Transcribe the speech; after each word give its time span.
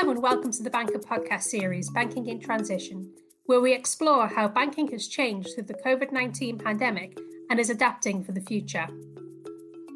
Hello 0.00 0.12
and 0.12 0.22
welcome 0.22 0.52
to 0.52 0.62
the 0.62 0.70
Banker 0.70 1.00
podcast 1.00 1.42
series, 1.42 1.90
Banking 1.90 2.28
in 2.28 2.38
Transition, 2.38 3.12
where 3.46 3.60
we 3.60 3.72
explore 3.72 4.28
how 4.28 4.46
banking 4.46 4.86
has 4.92 5.08
changed 5.08 5.48
through 5.52 5.64
the 5.64 5.74
COVID 5.74 6.12
19 6.12 6.56
pandemic 6.56 7.18
and 7.50 7.58
is 7.58 7.68
adapting 7.68 8.22
for 8.22 8.30
the 8.30 8.40
future. 8.42 8.86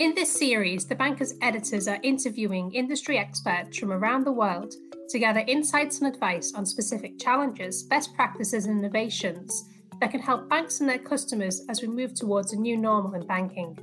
In 0.00 0.12
this 0.16 0.32
series, 0.32 0.86
the 0.86 0.96
Banker's 0.96 1.34
editors 1.40 1.86
are 1.86 2.00
interviewing 2.02 2.74
industry 2.74 3.16
experts 3.16 3.78
from 3.78 3.92
around 3.92 4.24
the 4.24 4.32
world 4.32 4.74
to 5.10 5.20
gather 5.20 5.44
insights 5.46 6.00
and 6.00 6.12
advice 6.12 6.52
on 6.52 6.66
specific 6.66 7.16
challenges, 7.20 7.84
best 7.84 8.12
practices, 8.16 8.66
and 8.66 8.80
innovations 8.80 9.68
that 10.00 10.10
can 10.10 10.20
help 10.20 10.48
banks 10.48 10.80
and 10.80 10.88
their 10.88 10.98
customers 10.98 11.62
as 11.68 11.80
we 11.80 11.86
move 11.86 12.12
towards 12.12 12.52
a 12.52 12.56
new 12.56 12.76
normal 12.76 13.14
in 13.14 13.24
banking. 13.28 13.78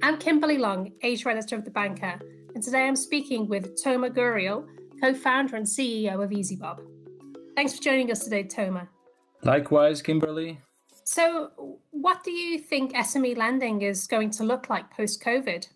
I'm 0.00 0.18
Kimberley 0.18 0.58
Long, 0.58 0.92
Asia 1.02 1.30
editor 1.30 1.56
of 1.56 1.64
The 1.64 1.72
Banker, 1.72 2.20
and 2.54 2.62
today 2.62 2.86
I'm 2.86 2.94
speaking 2.94 3.48
with 3.48 3.82
Tomer 3.82 4.10
Guriel, 4.10 4.64
co 5.02 5.12
founder 5.12 5.56
and 5.56 5.66
CEO 5.66 6.22
of 6.22 6.30
ezbob. 6.30 6.78
Thanks 7.56 7.74
for 7.74 7.82
joining 7.82 8.10
us 8.12 8.20
today, 8.24 8.44
Tomer. 8.44 8.86
Likewise, 9.42 10.00
Kimberley. 10.00 10.60
So, 11.04 11.50
what 11.90 12.22
do 12.22 12.30
you 12.30 12.58
think 12.60 12.92
SME 12.94 13.36
lending 13.36 13.82
is 13.82 14.06
going 14.06 14.30
to 14.30 14.44
look 14.44 14.70
like 14.70 14.96
post 14.96 15.20
COVID? 15.22 15.66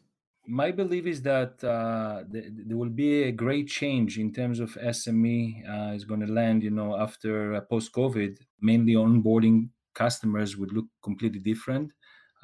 My 0.47 0.71
belief 0.71 1.07
is 1.07 1.23
that 1.23 1.53
uh, 1.65 2.23
th- 2.33 2.53
there 2.69 2.77
will 2.77 2.97
be 3.05 3.25
a 3.25 3.33
great 3.33 3.67
change 3.67 4.17
in 4.19 4.33
terms 4.33 4.61
of 4.61 4.71
SME 4.75 5.69
uh, 5.69 5.95
is 5.95 6.05
going 6.05 6.21
to 6.21 6.33
land, 6.33 6.63
you 6.63 6.71
know, 6.71 6.97
after 6.97 7.55
uh, 7.55 7.61
post 7.63 7.93
COVID. 7.93 8.39
Mainly 8.61 8.95
onboarding 8.95 9.71
customers 9.93 10.57
would 10.57 10.73
look 10.73 10.87
completely 11.03 11.41
different. 11.41 11.91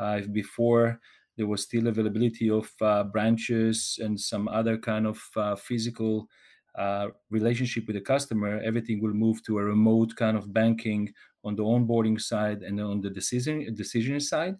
Uh, 0.00 0.16
if 0.20 0.32
before 0.32 0.98
there 1.36 1.46
was 1.46 1.62
still 1.62 1.86
availability 1.86 2.50
of 2.50 2.68
uh, 2.80 3.04
branches 3.04 3.98
and 4.02 4.18
some 4.18 4.48
other 4.48 4.76
kind 4.76 5.06
of 5.06 5.20
uh, 5.36 5.54
physical 5.54 6.26
uh, 6.74 7.08
relationship 7.30 7.86
with 7.86 7.96
the 7.96 8.00
customer, 8.00 8.60
everything 8.64 9.02
will 9.02 9.12
move 9.12 9.42
to 9.44 9.58
a 9.58 9.64
remote 9.64 10.14
kind 10.16 10.36
of 10.36 10.52
banking 10.52 11.12
on 11.44 11.56
the 11.56 11.62
onboarding 11.62 12.20
side 12.20 12.62
and 12.62 12.80
on 12.80 13.00
the 13.00 13.10
decision 13.10 13.74
decision 13.74 14.20
side. 14.20 14.56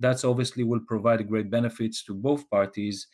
That's 0.00 0.24
obviously 0.24 0.64
will 0.64 0.80
provide 0.86 1.28
great 1.28 1.50
benefits 1.50 2.02
to 2.04 2.14
both 2.14 2.48
parties. 2.50 3.06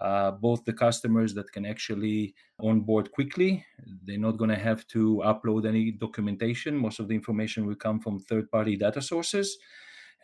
Uh, 0.00 0.32
both 0.32 0.64
the 0.64 0.72
customers 0.72 1.34
that 1.34 1.52
can 1.52 1.64
actually 1.64 2.34
onboard 2.58 3.12
quickly. 3.12 3.64
They're 4.02 4.18
not 4.18 4.38
going 4.38 4.50
to 4.50 4.56
have 4.56 4.84
to 4.88 5.22
upload 5.24 5.68
any 5.68 5.92
documentation. 5.92 6.76
Most 6.76 6.98
of 6.98 7.06
the 7.06 7.14
information 7.14 7.64
will 7.64 7.76
come 7.76 8.00
from 8.00 8.18
third 8.18 8.50
party 8.50 8.74
data 8.74 9.00
sources 9.00 9.56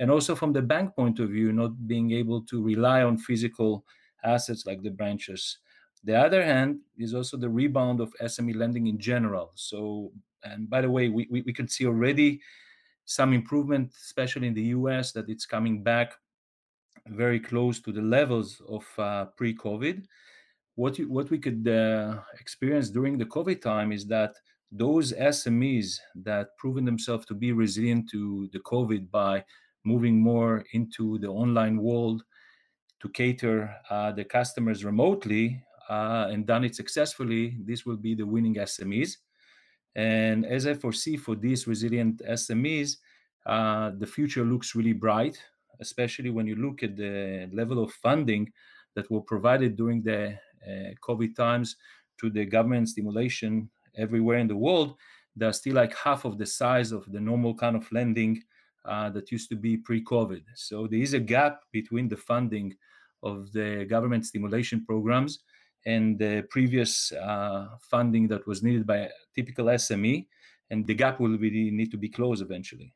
and 0.01 0.11
also 0.11 0.34
from 0.34 0.53
the 0.53 0.62
bank 0.62 0.97
point 0.97 1.20
of 1.20 1.28
view, 1.28 1.53
not 1.53 1.86
being 1.86 2.11
able 2.11 2.42
to 2.47 2.61
rely 2.61 3.03
on 3.03 3.17
physical 3.17 3.84
assets 4.25 4.67
like 4.67 4.83
the 4.83 4.91
branches. 4.91 5.58
The 6.05 6.19
other 6.19 6.43
hand 6.43 6.81
is 6.98 7.15
also 7.15 7.37
the 7.37 7.48
rebound 7.48 8.01
of 8.01 8.15
SME 8.23 8.56
lending 8.56 8.87
in 8.87 8.98
general. 8.98 9.53
So, 9.55 10.12
and 10.45 10.69
by 10.69 10.81
the 10.81 10.91
way, 10.91 11.09
we, 11.09 11.27
we, 11.31 11.42
we 11.42 11.53
can 11.53 11.69
see 11.69 11.87
already 11.87 12.41
some 13.05 13.33
improvement, 13.33 13.92
especially 14.03 14.47
in 14.47 14.55
the 14.55 14.73
US, 14.79 15.12
that 15.12 15.29
it's 15.29 15.45
coming 15.45 15.83
back 15.83 16.12
very 17.09 17.41
close 17.41 17.81
to 17.81 17.92
the 17.92 18.01
levels 18.03 18.62
of 18.69 18.84
uh, 18.98 19.27
pre-COVID. 19.37 20.05
What 20.77 20.98
you, 20.98 21.11
what 21.11 21.31
we 21.31 21.39
could 21.39 21.69
uh, 21.69 22.20
experience 22.41 22.89
during 22.89 23.19
the 23.19 23.27
COVID 23.27 23.61
time 23.61 23.92
is 23.92 24.07
that 24.07 24.35
those 24.73 25.12
SMEs 25.12 25.98
that 26.14 26.57
proven 26.57 26.85
themselves 26.85 27.27
to 27.27 27.35
be 27.35 27.53
resilient 27.53 28.09
to 28.11 28.48
the 28.53 28.61
COVID 28.61 29.11
by 29.11 29.45
moving 29.85 30.20
more 30.20 30.64
into 30.73 31.19
the 31.19 31.29
online 31.29 31.83
world 31.83 32.23
to 33.01 33.09
cater 33.09 33.75
uh, 33.91 34.12
the 34.12 34.25
customers 34.25 34.85
remotely 34.85 35.62
uh, 35.91 36.28
and 36.30 36.46
done 36.46 36.64
it 36.64 36.77
successfully, 36.77 37.56
this 37.64 37.84
will 37.84 37.96
be 37.96 38.14
the 38.14 38.24
winning 38.24 38.55
SMEs. 38.55 39.16
And 39.96 40.46
as 40.46 40.66
I 40.69 40.74
foresee 40.74 41.16
for 41.16 41.34
these 41.34 41.66
resilient 41.66 42.22
SMEs, 42.30 42.98
uh, 43.45 43.90
the 43.98 44.06
future 44.06 44.45
looks 44.45 44.77
really 44.77 44.92
bright, 44.92 45.42
especially 45.80 46.30
when 46.30 46.46
you 46.46 46.55
look 46.55 46.84
at 46.84 46.96
the 46.96 47.50
level 47.52 47.83
of 47.83 47.90
funding 47.92 48.52
that 48.95 49.11
were 49.11 49.23
provided 49.23 49.77
during 49.77 50.00
the 50.02 50.39
uh, 50.64 50.90
COVID 51.02 51.34
times 51.34 51.74
to 52.20 52.30
the 52.30 52.45
government 52.45 52.89
stimulation 52.89 53.68
everywhere 53.96 54.39
in 54.39 54.46
the 54.46 54.56
world. 54.56 54.95
They're 55.34 55.52
still 55.52 55.74
like 55.74 55.96
half 55.96 56.24
of 56.24 56.39
the 56.39 56.46
size 56.46 56.92
of 56.92 57.11
the 57.11 57.20
normal 57.20 57.55
kind 57.55 57.74
of 57.74 57.90
lending 57.90 58.40
uh, 58.84 59.11
that 59.11 59.33
used 59.33 59.48
to 59.48 59.56
be 59.56 59.77
pre-COVID. 59.77 60.42
So 60.55 60.86
there 60.86 61.00
is 61.00 61.14
a 61.14 61.20
gap 61.20 61.62
between 61.73 62.08
the 62.08 62.17
funding 62.17 62.77
of 63.24 63.50
the 63.52 63.86
government 63.89 64.24
stimulation 64.24 64.84
programs 64.86 65.40
and 65.86 66.18
the 66.18 66.46
previous 66.51 67.13
uh, 67.13 67.68
funding 67.80 68.29
that 68.29 68.46
was 68.46 68.63
needed 68.63 68.86
by 68.86 68.98
a 68.98 69.08
typical 69.35 69.67
SME, 69.67 70.27
and 70.70 70.86
the 70.86 70.95
gap 70.95 71.20
will 71.20 71.36
be, 71.36 71.70
need 71.70 71.91
to 71.91 71.96
be 71.96 72.08
closed 72.08 72.42
eventually. 72.42 72.95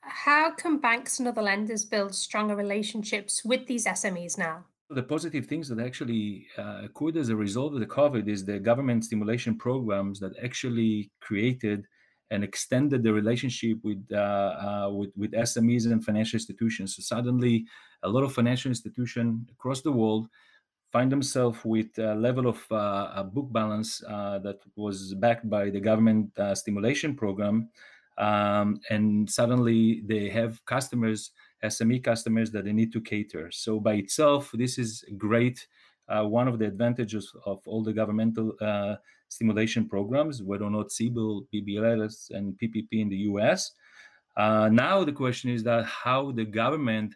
How 0.00 0.52
can 0.52 0.78
banks 0.78 1.18
and 1.18 1.28
other 1.28 1.42
lenders 1.42 1.84
build 1.84 2.14
stronger 2.14 2.54
relationships 2.54 3.44
with 3.44 3.66
these 3.66 3.86
SMEs 3.86 4.38
now? 4.38 4.64
The 4.88 5.02
positive 5.02 5.46
things 5.46 5.68
that 5.68 5.80
actually 5.80 6.46
uh, 6.56 6.82
occurred 6.84 7.16
as 7.16 7.28
a 7.28 7.36
result 7.36 7.74
of 7.74 7.80
the 7.80 7.86
COVID 7.86 8.28
is 8.28 8.44
the 8.44 8.60
government 8.60 9.04
stimulation 9.04 9.58
programs 9.58 10.20
that 10.20 10.32
actually 10.42 11.10
created 11.20 11.86
and 12.30 12.44
extended 12.44 13.02
the 13.02 13.12
relationship 13.12 13.78
with, 13.82 14.04
uh, 14.12 14.16
uh, 14.16 14.90
with, 14.92 15.10
with 15.16 15.32
SMEs 15.32 15.90
and 15.90 16.04
financial 16.04 16.36
institutions. 16.36 16.96
So 16.96 17.02
suddenly, 17.02 17.66
a 18.02 18.08
lot 18.08 18.22
of 18.22 18.32
financial 18.32 18.68
institutions 18.68 19.48
across 19.50 19.80
the 19.80 19.92
world 19.92 20.28
find 20.96 21.12
themselves 21.12 21.58
with 21.62 21.92
a 21.98 22.14
level 22.14 22.46
of 22.46 22.58
uh, 22.72 23.20
a 23.20 23.22
book 23.22 23.48
balance 23.52 24.02
uh, 24.08 24.38
that 24.38 24.58
was 24.76 25.12
backed 25.24 25.46
by 25.56 25.64
the 25.68 25.82
government 25.90 26.26
uh, 26.38 26.54
stimulation 26.54 27.14
program. 27.14 27.68
Um, 28.16 28.80
and 28.88 29.28
suddenly 29.38 29.80
they 30.06 30.30
have 30.30 30.64
customers, 30.64 31.32
SME 31.62 32.02
customers 32.02 32.50
that 32.52 32.64
they 32.64 32.72
need 32.72 32.92
to 32.94 33.00
cater. 33.02 33.50
So 33.50 33.78
by 33.78 33.94
itself, 34.04 34.50
this 34.54 34.78
is 34.78 35.04
great. 35.18 35.58
Uh, 36.08 36.24
one 36.38 36.48
of 36.48 36.58
the 36.58 36.66
advantages 36.66 37.24
of 37.44 37.58
all 37.66 37.82
the 37.84 37.92
governmental 37.92 38.46
stimulation 39.28 39.82
programs, 39.94 40.42
whether 40.42 40.64
or 40.64 40.70
not 40.70 40.88
CBIL, 40.88 41.46
BBLS, 41.52 42.30
and 42.30 42.54
PPP 42.58 42.92
in 43.04 43.08
the 43.10 43.20
US. 43.30 43.72
Uh, 44.36 44.70
now 44.72 45.04
the 45.04 45.18
question 45.22 45.50
is 45.50 45.62
that 45.64 45.84
how 45.84 46.32
the 46.32 46.44
government 46.62 47.14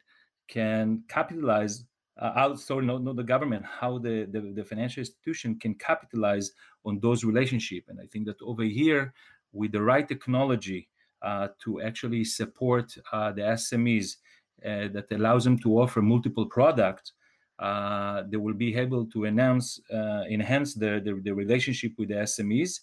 can 0.49 1.03
capitalize 1.09 1.85
uh, 2.21 2.55
not, 2.69 3.03
not 3.03 3.17
the 3.17 3.25
government, 3.25 3.65
how 3.65 3.99
the, 3.99 4.27
the, 4.31 4.53
the, 4.55 4.65
financial 4.65 5.01
institution 5.01 5.59
can 5.59 5.75
capitalize 5.75 6.53
on 6.85 7.01
those 7.01 7.25
relationships. 7.25 7.89
And 7.89 7.99
I 7.99 8.07
think 8.07 8.27
that 8.27 8.41
over 8.43 8.63
here, 8.63 9.15
with 9.53 9.73
the 9.73 9.83
right 9.83 10.07
technology 10.07 10.89
uh, 11.23 11.49
to 11.65 11.81
actually 11.81 12.25
support 12.25 12.95
uh, 13.13 13.33
the 13.33 13.43
SMEs 13.43 14.17
uh, 14.65 14.89
that 14.93 15.07
allows 15.11 15.45
them 15.45 15.59
to 15.61 15.81
offer 15.81 16.03
multiple 16.03 16.47
products, 16.47 17.13
uh, 17.59 18.23
they 18.29 18.37
will 18.37 18.55
be 18.55 18.75
able 18.77 19.07
to 19.07 19.25
enhance 19.25 19.81
uh, 19.93 20.23
enhance 20.31 20.75
the, 20.75 21.01
the, 21.05 21.21
the 21.25 21.35
relationship 21.35 21.93
with 21.99 22.09
the 22.09 22.15
SMEs. 22.15 22.81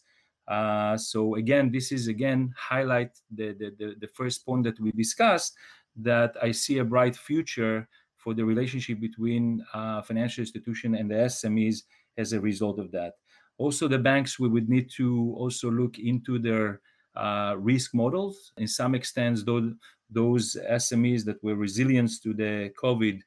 So 0.99 1.35
again, 1.35 1.71
this 1.71 1.91
is 1.91 2.07
again 2.07 2.53
highlight 2.57 3.11
the, 3.31 3.53
the 3.53 3.95
the 3.99 4.07
first 4.07 4.45
point 4.45 4.63
that 4.63 4.79
we 4.79 4.91
discussed 4.91 5.55
that 5.95 6.35
I 6.41 6.51
see 6.51 6.77
a 6.77 6.85
bright 6.85 7.15
future 7.15 7.87
for 8.27 8.33
the 8.33 8.43
relationship 8.43 8.99
between 8.99 9.65
uh, 9.73 10.01
financial 10.01 10.41
institution 10.41 10.95
and 10.95 11.09
the 11.09 11.15
SMEs 11.15 11.83
as 12.17 12.33
a 12.33 12.41
result 12.41 12.77
of 12.77 12.91
that. 12.91 13.13
Also, 13.57 13.87
the 13.87 13.97
banks 13.97 14.37
we 14.37 14.49
would 14.49 14.67
need 14.67 14.89
to 14.97 15.33
also 15.37 15.71
look 15.71 15.97
into 15.97 16.37
their 16.37 16.81
uh, 17.15 17.55
risk 17.57 17.93
models. 17.93 18.51
In 18.57 18.67
some 18.67 18.95
extent, 18.95 19.45
those 19.45 19.71
those 20.09 20.57
SMEs 20.69 21.23
that 21.23 21.41
were 21.41 21.55
resilient 21.55 22.11
to 22.23 22.33
the 22.33 22.73
COVID 22.83 23.21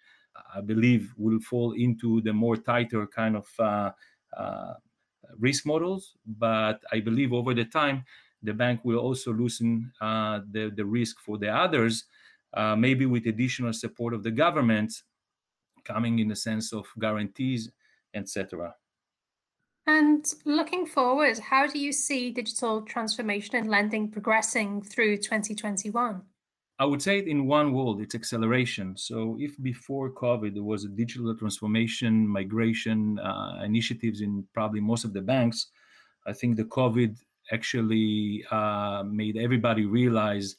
I 0.54 0.60
believe, 0.60 1.14
will 1.16 1.40
fall 1.40 1.72
into 1.72 2.20
the 2.20 2.32
more 2.32 2.56
tighter 2.56 3.06
kind 3.06 3.36
of 3.36 3.48
uh, 3.58 3.90
uh, 4.36 4.74
risk 5.38 5.64
models. 5.66 6.16
But 6.26 6.82
I 6.92 7.00
believe 7.00 7.32
over 7.32 7.54
the 7.54 7.64
time, 7.64 8.04
the 8.42 8.54
bank 8.54 8.84
will 8.84 8.98
also 8.98 9.32
loosen 9.32 9.92
uh, 10.00 10.40
the, 10.50 10.72
the 10.74 10.84
risk 10.84 11.20
for 11.20 11.38
the 11.38 11.48
others, 11.48 12.04
uh, 12.54 12.76
maybe 12.76 13.06
with 13.06 13.26
additional 13.26 13.72
support 13.72 14.14
of 14.14 14.22
the 14.22 14.30
government 14.30 14.92
coming 15.84 16.18
in 16.18 16.28
the 16.28 16.36
sense 16.36 16.72
of 16.72 16.86
guarantees, 16.98 17.70
etc. 18.14 18.74
And 19.86 20.24
looking 20.44 20.86
forward, 20.86 21.38
how 21.38 21.66
do 21.66 21.78
you 21.78 21.92
see 21.92 22.30
digital 22.30 22.82
transformation 22.82 23.56
and 23.56 23.68
lending 23.68 24.08
progressing 24.08 24.82
through 24.82 25.16
2021? 25.18 26.22
I 26.78 26.84
would 26.86 27.02
say 27.02 27.18
it 27.18 27.28
in 27.28 27.46
one 27.46 27.74
word, 27.74 28.00
it's 28.00 28.14
acceleration. 28.14 28.96
So 28.96 29.36
if 29.38 29.60
before 29.62 30.10
COVID 30.10 30.54
there 30.54 30.62
was 30.62 30.84
a 30.84 30.88
digital 30.88 31.34
transformation, 31.36 32.26
migration 32.26 33.18
uh, 33.18 33.60
initiatives 33.62 34.22
in 34.22 34.46
probably 34.54 34.80
most 34.80 35.04
of 35.04 35.12
the 35.12 35.20
banks, 35.20 35.66
I 36.26 36.32
think 36.32 36.56
the 36.56 36.64
COVID 36.64 37.18
actually 37.52 38.44
uh, 38.50 39.02
made 39.06 39.36
everybody 39.36 39.84
realize 39.84 40.56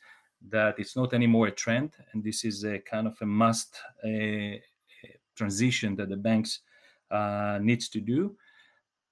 that 0.50 0.80
it's 0.80 0.96
not 0.96 1.14
anymore 1.14 1.48
a 1.48 1.52
trend, 1.52 1.92
and 2.12 2.24
this 2.24 2.44
is 2.44 2.64
a 2.64 2.80
kind 2.80 3.08
of 3.08 3.16
a 3.22 3.26
must 3.26 3.80
transition 5.36 5.96
that 5.96 6.10
the 6.10 6.18
banks 6.18 6.62
uh, 7.12 7.60
needs 7.62 7.90
to 7.90 8.00
do. 8.00 8.36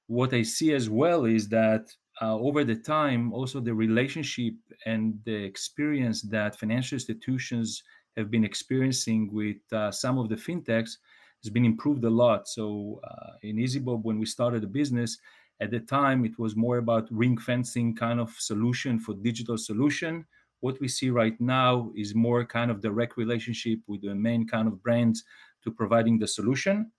what 0.10 0.34
I 0.34 0.42
see 0.42 0.74
as 0.74 0.90
well 0.90 1.26
is 1.26 1.48
that 1.50 1.96
uh, 2.22 2.36
over 2.36 2.64
the 2.64 2.76
time, 2.76 3.32
also 3.32 3.60
the 3.60 3.74
relationship 3.74 4.56
and 4.86 5.20
the 5.24 5.36
experience 5.36 6.24
that 6.24 6.60
financial 6.60 6.96
institutions 6.96 7.84
have 8.18 8.32
been 8.32 8.44
experiencing 8.44 9.30
with 9.32 9.58
uh, 9.72 9.92
some 9.92 10.18
of 10.18 10.28
the 10.28 10.36
fintechs 10.36 10.98
has 11.44 11.52
been 11.52 11.64
improved 11.64 12.04
a 12.04 12.10
lot. 12.10 12.48
So 12.48 13.00
uh, 13.04 13.34
in 13.44 13.58
ezbob, 13.58 14.04
when 14.04 14.20
we 14.20 14.26
started 14.26 14.64
the 14.64 14.68
business, 14.68 15.20
at 15.62 15.70
the 15.70 15.80
time 15.80 16.26
it 16.26 16.40
was 16.40 16.56
more 16.56 16.80
about 16.80 17.08
ring 17.12 17.38
fencing 17.38 17.96
kind 17.96 18.20
of 18.20 18.32
solution 18.32 19.00
for 19.00 19.14
digital 19.14 19.58
solution. 19.58 20.26
What 20.62 20.80
we 20.82 20.88
see 20.88 21.10
right 21.10 21.40
now 21.40 21.92
is 21.96 22.14
more 22.14 22.44
kind 22.46 22.70
of 22.70 22.82
direct 22.82 23.18
relationship 23.18 23.80
with 23.88 24.02
the 24.02 24.14
main 24.14 24.48
kind 24.48 24.68
of 24.68 24.82
brands 24.84 25.24
to 25.64 25.72
providing 25.72 26.20
the 26.20 26.28
solution. 26.28 26.92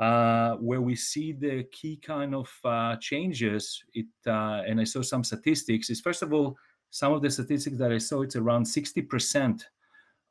Uh, 0.00 0.56
where 0.56 0.80
we 0.80 0.96
see 0.96 1.30
the 1.30 1.62
key 1.70 1.96
kind 1.96 2.34
of 2.34 2.50
uh, 2.64 2.96
changes, 2.96 3.84
it 3.94 4.06
uh, 4.26 4.62
and 4.66 4.80
I 4.80 4.84
saw 4.84 5.02
some 5.02 5.22
statistics. 5.22 5.88
Is 5.88 6.00
first 6.00 6.22
of 6.22 6.32
all, 6.32 6.56
some 6.90 7.12
of 7.12 7.22
the 7.22 7.30
statistics 7.30 7.78
that 7.78 7.92
I 7.92 7.98
saw, 7.98 8.22
it's 8.22 8.34
around 8.34 8.64
60% 8.64 9.62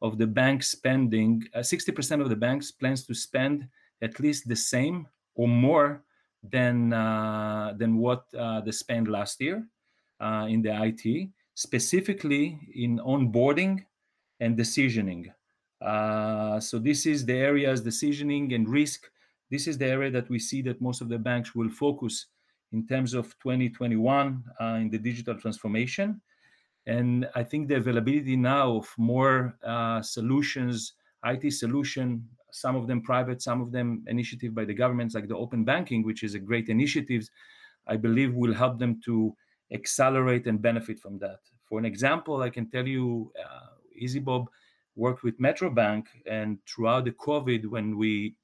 of 0.01 0.17
the 0.17 0.27
bank 0.27 0.63
spending. 0.63 1.43
60% 1.55 2.19
uh, 2.19 2.23
of 2.23 2.29
the 2.29 2.35
banks 2.35 2.71
plans 2.71 3.05
to 3.05 3.13
spend 3.13 3.69
at 4.01 4.19
least 4.19 4.49
the 4.49 4.55
same 4.55 5.07
or 5.35 5.47
more 5.47 6.03
than 6.43 6.91
uh, 6.91 7.73
than 7.77 7.97
what 7.97 8.25
uh, 8.37 8.59
they 8.59 8.71
spent 8.71 9.07
last 9.07 9.39
year 9.39 9.65
in 10.49 10.61
the 10.61 10.73
IT, 10.83 11.29
specifically 11.55 12.59
in 12.75 12.99
onboarding 12.99 13.85
and 14.39 14.57
decisioning. 14.57 15.31
so 16.61 16.79
this 16.79 17.05
is 17.05 17.25
the 17.25 17.35
areas 17.35 17.81
decisioning 17.81 18.55
and 18.55 18.67
risk 18.69 19.09
this 19.53 19.67
is 19.67 19.77
the 19.77 19.85
area 19.85 20.09
that 20.09 20.27
we 20.29 20.39
see 20.39 20.63
that 20.63 20.81
most 20.81 20.99
of 20.99 21.09
the 21.09 21.19
banks 21.19 21.53
will 21.53 21.69
focus 21.69 22.25
in 22.71 22.87
terms 22.87 23.13
of 23.13 23.25
2021 23.37 24.43
uh, 24.59 24.65
in 24.81 24.89
the 24.89 24.97
digital 24.97 25.35
transformation. 25.35 26.19
And 26.87 27.29
I 27.35 27.43
think 27.43 27.67
the 27.67 27.75
availability 27.75 28.35
now 28.35 28.77
of 28.77 28.89
more 28.97 29.55
uh, 29.63 30.01
solutions, 30.01 30.93
IT 31.23 31.53
solution, 31.53 32.27
some 32.51 32.75
of 32.75 32.87
them 32.87 33.03
private, 33.03 33.43
some 33.43 33.61
of 33.61 33.71
them 33.71 34.03
initiative 34.07 34.55
by 34.55 34.65
the 34.65 34.73
governments, 34.73 35.13
like 35.13 35.27
the 35.27 35.37
open 35.37 35.63
banking, 35.63 36.03
which 36.03 36.23
is 36.23 36.33
a 36.33 36.39
great 36.39 36.69
initiative, 36.69 37.29
I 37.85 37.95
believe 37.95 38.33
will 38.33 38.55
help 38.55 38.79
them 38.79 38.99
to 39.05 39.35
accelerate 39.73 40.47
and 40.47 40.61
benefit 40.61 40.99
from 40.99 41.19
that. 41.19 41.39
For 41.65 41.79
an 41.79 41.85
example, 41.85 42.41
I 42.41 42.49
can 42.49 42.69
tell 42.69 42.87
you, 42.87 43.31
uh, 43.43 43.75
ezbob 44.01 44.47
worked 44.95 45.23
with 45.23 45.39
Metro 45.39 45.69
Bank, 45.69 46.07
and 46.25 46.59
throughout 46.67 47.05
the 47.05 47.11
COVID, 47.11 47.65
when 47.65 47.97
we 47.97 48.35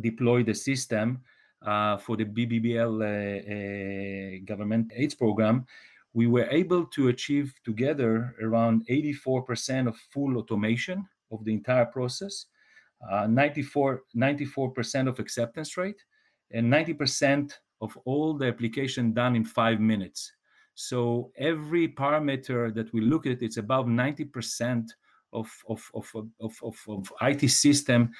deployed 0.00 0.46
the 0.46 0.54
system 0.54 1.20
uh, 1.64 1.96
for 1.98 2.16
the 2.16 2.24
BBBL 2.24 2.94
uh, 3.02 4.38
uh, 4.38 4.44
government 4.44 4.92
aids 4.94 5.14
program, 5.14 5.66
we 6.14 6.26
were 6.26 6.48
able 6.50 6.84
to 6.86 7.08
achieve 7.08 7.54
together 7.64 8.34
around 8.42 8.86
84% 8.88 9.88
of 9.88 9.96
full 10.12 10.36
automation 10.38 11.06
of 11.30 11.44
the 11.44 11.52
entire 11.52 11.86
process, 11.86 12.46
uh, 13.10 13.26
94, 13.26 14.02
94% 14.16 15.08
of 15.08 15.18
acceptance 15.18 15.76
rate, 15.76 16.02
and 16.52 16.72
90% 16.72 17.52
of 17.80 17.96
all 18.04 18.34
the 18.34 18.46
application 18.46 19.12
done 19.12 19.36
in 19.36 19.44
five 19.44 19.80
minutes. 19.80 20.32
So 20.80 21.32
every 21.36 21.88
parameter 21.88 22.72
that 22.72 22.92
we 22.92 23.00
look 23.00 23.26
at, 23.26 23.42
it's 23.42 23.56
above 23.56 23.86
90% 23.86 24.86
of, 25.32 25.50
of, 25.68 25.90
of, 25.92 26.08
of, 26.40 26.76
of, 26.88 27.12
IT 27.20 27.48
system 27.50 28.12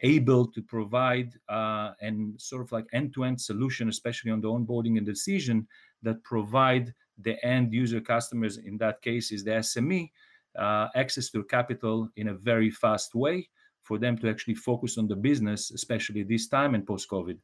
able 0.00 0.46
to 0.52 0.62
provide 0.62 1.34
uh, 1.50 1.90
and 2.00 2.40
sort 2.40 2.62
of 2.62 2.72
like 2.72 2.86
end-to-end 2.94 3.38
solution, 3.38 3.90
especially 3.90 4.30
on 4.30 4.40
the 4.40 4.48
onboarding 4.48 4.96
and 4.96 5.04
decision 5.04 5.68
that 6.02 6.24
provide 6.24 6.94
the 7.18 7.36
end 7.44 7.74
user 7.74 8.00
customers, 8.00 8.56
in 8.56 8.78
that 8.78 9.02
case 9.02 9.30
is 9.30 9.44
the 9.44 9.50
SME, 9.50 10.10
uh, 10.58 10.88
access 10.94 11.28
to 11.32 11.44
capital 11.44 12.08
in 12.16 12.28
a 12.28 12.34
very 12.34 12.70
fast 12.70 13.14
way 13.14 13.46
for 13.82 13.98
them 13.98 14.16
to 14.16 14.30
actually 14.30 14.54
focus 14.54 14.96
on 14.96 15.06
the 15.06 15.16
business, 15.16 15.70
especially 15.70 16.22
this 16.22 16.48
time 16.48 16.74
and 16.74 16.86
post-COVID. 16.86 17.36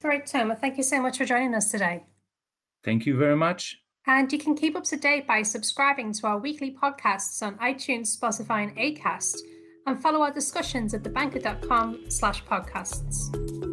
Great, 0.00 0.26
Tom. 0.26 0.54
Thank 0.60 0.76
you 0.76 0.84
so 0.84 1.02
much 1.02 1.18
for 1.18 1.24
joining 1.24 1.54
us 1.54 1.72
today. 1.72 2.04
Thank 2.84 3.04
you 3.04 3.16
very 3.16 3.36
much. 3.36 3.81
And 4.06 4.32
you 4.32 4.38
can 4.38 4.56
keep 4.56 4.76
up 4.76 4.84
to 4.84 4.96
date 4.96 5.26
by 5.26 5.42
subscribing 5.42 6.12
to 6.14 6.26
our 6.26 6.38
weekly 6.38 6.72
podcasts 6.72 7.44
on 7.44 7.56
iTunes, 7.58 8.18
Spotify, 8.18 8.64
and 8.64 8.76
Acast 8.76 9.38
and 9.86 10.00
follow 10.00 10.22
our 10.22 10.32
discussions 10.32 10.94
at 10.94 11.02
thebanker.com 11.02 12.04
slash 12.08 12.44
podcasts. 12.44 13.71